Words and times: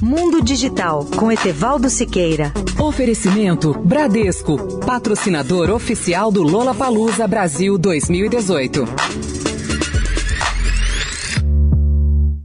Mundo 0.00 0.40
Digital 0.40 1.04
com 1.16 1.30
Etevaldo 1.32 1.90
Siqueira. 1.90 2.52
Oferecimento 2.78 3.74
Bradesco, 3.74 4.78
patrocinador 4.78 5.70
oficial 5.70 6.30
do 6.30 6.42
Lola 6.42 6.72
Palusa 6.72 7.26
Brasil 7.26 7.76
2018. 7.76 8.84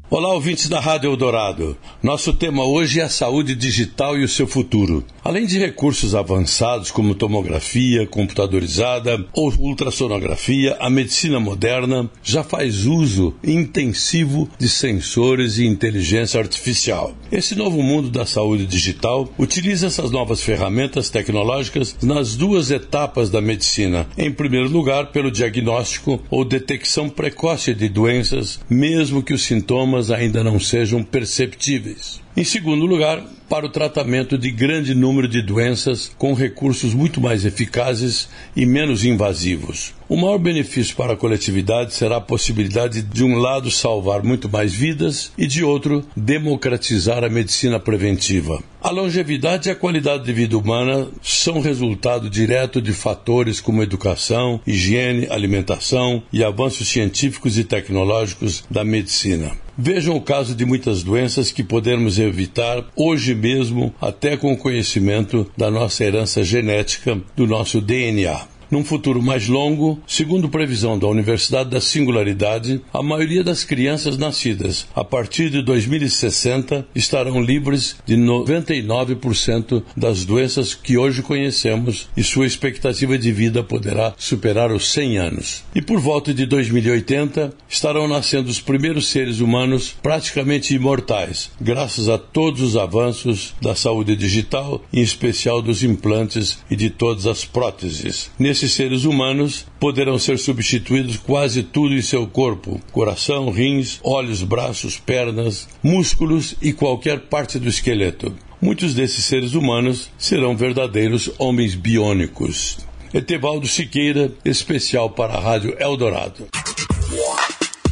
Olá, 0.09 0.33
ouvintes 0.33 0.67
da 0.67 0.79
Rádio 0.79 1.11
Eldorado. 1.11 1.77
Nosso 2.03 2.33
tema 2.33 2.65
hoje 2.65 2.99
é 2.99 3.03
a 3.03 3.07
saúde 3.07 3.55
digital 3.55 4.17
e 4.17 4.25
o 4.25 4.27
seu 4.27 4.45
futuro. 4.45 5.05
Além 5.23 5.45
de 5.45 5.57
recursos 5.57 6.13
avançados 6.13 6.91
como 6.91 7.15
tomografia 7.15 8.05
computadorizada 8.05 9.25
ou 9.31 9.53
ultrassonografia, 9.57 10.75
a 10.81 10.89
medicina 10.89 11.39
moderna 11.39 12.11
já 12.21 12.43
faz 12.43 12.85
uso 12.85 13.33
intensivo 13.41 14.49
de 14.59 14.67
sensores 14.67 15.57
e 15.57 15.65
inteligência 15.65 16.41
artificial. 16.41 17.15
Esse 17.31 17.55
novo 17.55 17.81
mundo 17.81 18.09
da 18.09 18.25
saúde 18.25 18.65
digital 18.65 19.33
utiliza 19.39 19.87
essas 19.87 20.11
novas 20.11 20.41
ferramentas 20.41 21.09
tecnológicas 21.09 21.95
nas 22.03 22.35
duas 22.35 22.69
etapas 22.69 23.29
da 23.29 23.39
medicina. 23.39 24.05
Em 24.17 24.29
primeiro 24.29 24.67
lugar, 24.67 25.13
pelo 25.13 25.31
diagnóstico 25.31 26.21
ou 26.29 26.43
detecção 26.43 27.07
precoce 27.07 27.73
de 27.73 27.87
doenças, 27.87 28.59
mesmo 28.69 29.23
que 29.23 29.33
os 29.33 29.43
sintomas 29.43 30.11
ainda 30.11 30.43
não 30.43 30.59
sejam 30.59 31.01
perceptíveis. 31.01 31.92
Peace. 31.93 32.22
Em 32.35 32.43
segundo 32.43 32.87
lugar, 32.87 33.23
para 33.47 33.67
o 33.67 33.69
tratamento 33.69 34.39
de 34.39 34.49
grande 34.49 34.95
número 34.95 35.27
de 35.27 35.39
doenças 35.39 36.11
com 36.17 36.33
recursos 36.33 36.91
muito 36.91 37.21
mais 37.21 37.45
eficazes 37.45 38.27
e 38.55 38.65
menos 38.65 39.05
invasivos. 39.05 39.93
O 40.09 40.17
maior 40.17 40.39
benefício 40.39 40.95
para 40.95 41.13
a 41.13 41.15
coletividade 41.15 41.93
será 41.93 42.17
a 42.17 42.21
possibilidade 42.21 43.03
de, 43.03 43.23
um 43.23 43.37
lado, 43.37 43.69
salvar 43.69 44.23
muito 44.23 44.49
mais 44.49 44.73
vidas 44.73 45.31
e, 45.37 45.45
de 45.45 45.63
outro, 45.63 46.03
democratizar 46.15 47.23
a 47.23 47.29
medicina 47.29 47.79
preventiva. 47.79 48.63
A 48.81 48.89
longevidade 48.89 49.69
e 49.69 49.71
a 49.71 49.75
qualidade 49.75 50.25
de 50.25 50.33
vida 50.33 50.57
humana 50.57 51.07
são 51.21 51.61
resultado 51.61 52.29
direto 52.29 52.81
de 52.81 52.91
fatores 52.91 53.61
como 53.61 53.83
educação, 53.83 54.59
higiene, 54.65 55.27
alimentação 55.29 56.23
e 56.33 56.43
avanços 56.43 56.87
científicos 56.87 57.57
e 57.57 57.63
tecnológicos 57.63 58.63
da 58.69 58.83
medicina. 58.83 59.51
Vejam 59.75 60.15
o 60.15 60.21
caso 60.21 60.53
de 60.53 60.65
muitas 60.65 61.01
doenças 61.01 61.51
que 61.51 61.63
podemos 61.63 62.19
evitar 62.23 62.83
hoje 62.95 63.35
mesmo, 63.35 63.93
até 64.01 64.35
com 64.37 64.53
o 64.53 64.57
conhecimento 64.57 65.49
da 65.57 65.69
nossa 65.69 66.03
herança 66.03 66.43
genética, 66.43 67.19
do 67.35 67.45
nosso 67.45 67.81
DNA. 67.81 68.52
Num 68.73 68.83
futuro 68.83 69.21
mais 69.21 69.47
longo, 69.47 70.01
segundo 70.07 70.49
previsão 70.49 70.97
da 70.97 71.05
Universidade 71.05 71.69
da 71.69 71.79
Singularidade, 71.79 72.81
a 72.91 73.03
maioria 73.03 73.43
das 73.43 73.63
crianças 73.63 74.17
nascidas 74.17 74.87
a 74.95 75.03
partir 75.03 75.51
de 75.51 75.61
2060 75.61 76.83
estarão 76.95 77.39
livres 77.39 77.97
de 78.03 78.15
99% 78.15 79.83
das 79.95 80.25
doenças 80.25 80.73
que 80.73 80.97
hoje 80.97 81.21
conhecemos 81.21 82.09
e 82.17 82.23
sua 82.23 82.47
expectativa 82.47 83.15
de 83.15 83.31
vida 83.31 83.63
poderá 83.63 84.15
superar 84.17 84.71
os 84.71 84.91
100 84.91 85.17
anos. 85.19 85.63
E 85.75 85.79
por 85.79 85.99
volta 85.99 86.33
de 86.33 86.47
2080 86.47 87.53
estarão 87.69 88.07
nascendo 88.07 88.49
os 88.49 88.59
primeiros 88.59 89.07
seres 89.07 89.39
humanos 89.39 89.95
praticamente 90.01 90.73
imortais, 90.73 91.51
graças 91.61 92.09
a 92.09 92.17
todos 92.17 92.61
os 92.61 92.75
avanços 92.75 93.53
da 93.61 93.75
saúde 93.75 94.15
digital, 94.15 94.83
em 94.91 95.01
especial 95.01 95.61
dos 95.61 95.83
implantes 95.83 96.57
e 96.71 96.75
de 96.75 96.89
todas 96.89 97.27
as 97.27 97.45
próteses. 97.45 98.31
Nesse 98.39 98.62
esses 98.63 98.73
seres 98.73 99.03
humanos 99.03 99.65
poderão 99.77 100.17
ser 100.17 100.39
substituídos 100.39 101.17
quase 101.17 101.63
tudo 101.63 101.93
em 101.93 102.01
seu 102.01 102.25
corpo: 102.25 102.79
coração, 102.93 103.49
rins, 103.51 103.99
olhos, 104.01 104.41
braços, 104.41 104.97
pernas, 104.97 105.67
músculos 105.83 106.55
e 106.61 106.71
qualquer 106.71 107.19
parte 107.21 107.59
do 107.59 107.67
esqueleto. 107.67 108.33
Muitos 108.61 108.93
desses 108.93 109.25
seres 109.25 109.53
humanos 109.53 110.09
serão 110.17 110.55
verdadeiros 110.55 111.29
homens 111.37 111.75
biônicos. 111.75 112.77
Etevaldo 113.13 113.67
Siqueira, 113.67 114.31
especial 114.45 115.09
para 115.09 115.33
a 115.33 115.39
Rádio 115.39 115.75
Eldorado. 115.77 116.47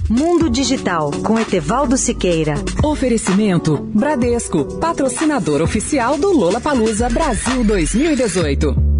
Mundo 0.09 0.49
Digital 0.49 1.11
com 1.23 1.37
Etevaldo 1.37 1.97
Siqueira. 1.97 2.55
Oferecimento 2.81 3.77
Bradesco, 3.77 4.79
patrocinador 4.79 5.61
oficial 5.61 6.17
do 6.17 6.31
Lola 6.31 6.61
Palusa 6.61 7.09
Brasil 7.09 7.63
2018. 7.63 8.90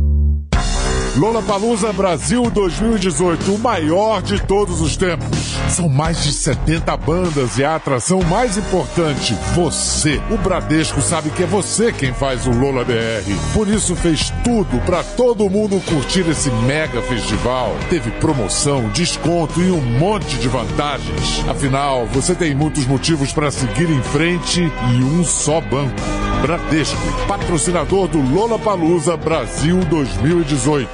Lola 1.17 1.41
Palusa 1.44 1.91
Brasil 1.91 2.49
2018, 2.49 3.53
o 3.53 3.59
maior 3.59 4.22
de 4.22 4.41
todos 4.41 4.79
os 4.79 4.95
tempos. 4.95 5.57
São 5.67 5.89
mais 5.89 6.23
de 6.23 6.31
70 6.31 6.95
bandas 6.95 7.57
e 7.57 7.66
a 7.66 7.75
atração 7.75 8.22
mais 8.23 8.57
importante, 8.57 9.35
você. 9.53 10.22
O 10.31 10.38
Bradesco 10.38 11.01
sabe 11.01 11.29
que 11.29 11.44
é 11.44 11.45
você 11.45 11.91
quem 11.91 12.13
faz 12.13 12.47
o 12.47 12.51
Lola 12.51 12.85
BR. 12.85 13.29
Por 13.53 13.67
isso 13.67 13.94
fez 13.94 14.31
tudo 14.41 14.79
para 14.85 15.03
todo 15.03 15.49
mundo 15.49 15.81
curtir 15.85 16.27
esse 16.29 16.49
mega 16.49 17.01
festival. 17.01 17.75
Teve 17.89 18.09
promoção, 18.11 18.88
desconto 18.89 19.61
e 19.61 19.69
um 19.69 19.81
monte 19.81 20.38
de 20.38 20.47
vantagens. 20.47 21.43
Afinal, 21.49 22.05
você 22.07 22.33
tem 22.33 22.55
muitos 22.55 22.85
motivos 22.85 23.33
para 23.33 23.51
seguir 23.51 23.89
em 23.89 24.01
frente 24.01 24.61
e 24.61 25.03
um 25.03 25.25
só 25.25 25.59
banco. 25.59 26.30
Bradesco, 26.41 26.97
patrocinador 27.28 28.07
do 28.07 28.19
Lola 28.19 28.57
Palusa 28.57 29.16
Brasil 29.16 29.78
2018. 29.85 30.90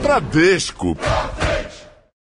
Bradesco. 0.00 0.96